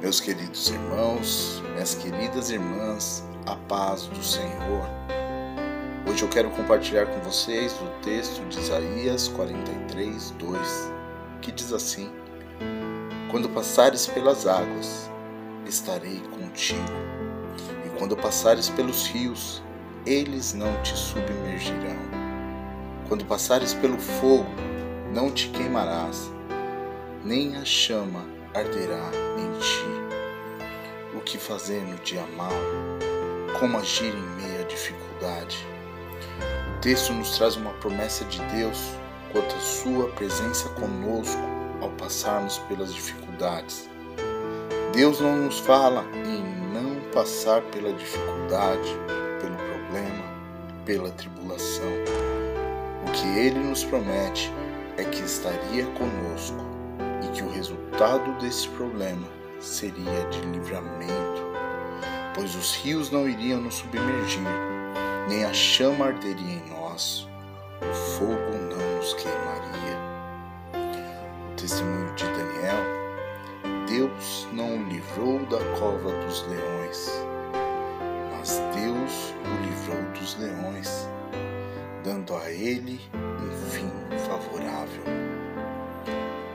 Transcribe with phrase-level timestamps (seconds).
[0.00, 4.88] Meus queridos irmãos, minhas queridas irmãs, a paz do Senhor.
[6.08, 10.92] Hoje eu quero compartilhar com vocês o texto de Isaías 43, 2,
[11.42, 12.12] que diz assim:
[13.28, 15.10] Quando passares pelas águas,
[15.66, 16.78] estarei contigo,
[17.84, 19.64] e quando passares pelos rios,
[20.06, 21.98] eles não te submergirão.
[23.08, 24.46] Quando passares pelo fogo,
[25.12, 26.30] não te queimarás,
[27.24, 29.86] nem a chama arderá em ti.
[31.14, 32.50] O que fazer no dia mau?
[33.58, 35.66] Como agir em meio à dificuldade?
[36.76, 38.78] O texto nos traz uma promessa de Deus
[39.32, 41.40] quanto à sua presença conosco
[41.80, 43.88] ao passarmos pelas dificuldades.
[44.92, 48.88] Deus não nos fala em não passar pela dificuldade,
[49.40, 50.24] pelo problema,
[50.84, 51.92] pela tribulação.
[53.06, 54.52] O que ele nos promete
[54.96, 56.77] é que estaria conosco
[57.38, 59.28] que o resultado desse problema
[59.60, 61.46] seria de livramento,
[62.34, 64.42] pois os rios não iriam nos submergir,
[65.28, 67.28] nem a chama arderia em nós,
[67.80, 69.98] o fogo não nos queimaria.
[71.52, 77.22] O testemunho de Daniel, Deus não o livrou da cova dos leões,
[78.36, 81.08] mas Deus o livrou dos leões,
[82.02, 83.92] dando a ele um fim
[84.26, 85.47] favorável.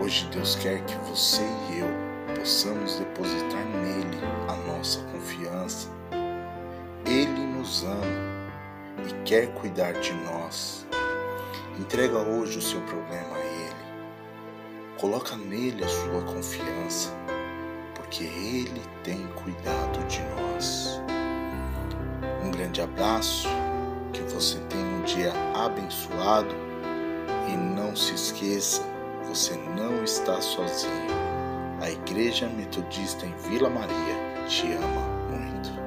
[0.00, 5.88] Hoje Deus quer que você e eu possamos depositar nele a nossa confiança.
[7.06, 8.02] Ele nos ama
[9.08, 10.84] e quer cuidar de nós.
[11.78, 14.96] Entrega hoje o seu problema a ele.
[14.98, 17.12] Coloca nele a sua confiança,
[17.94, 21.00] porque ele tem cuidado de nós.
[22.44, 23.48] Um grande abraço,
[24.12, 26.54] que você tenha um dia abençoado
[27.48, 28.93] e não se esqueça
[29.34, 31.10] você não está sozinho.
[31.80, 35.83] A Igreja Metodista em Vila Maria te ama muito.